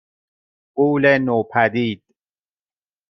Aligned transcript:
غولِ 0.77 1.17
نوپدید 1.19 2.03